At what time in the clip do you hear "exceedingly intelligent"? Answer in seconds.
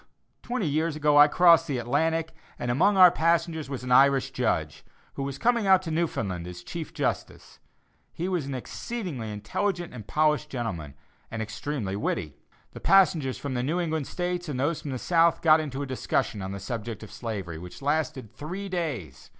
8.55-9.93